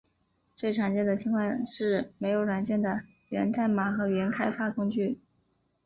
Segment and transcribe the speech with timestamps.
[0.55, 5.19] 最常见的情况是没有软件的源代码和原开发工具。